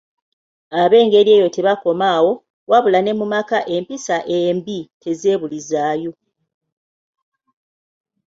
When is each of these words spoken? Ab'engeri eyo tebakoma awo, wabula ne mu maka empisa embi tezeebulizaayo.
Ab'engeri 0.81 1.29
eyo 1.37 1.47
tebakoma 1.55 2.05
awo, 2.17 2.33
wabula 2.69 2.99
ne 3.01 3.11
mu 3.19 3.25
maka 3.33 3.57
empisa 3.75 4.15
embi 4.39 4.77
tezeebulizaayo. 5.01 6.11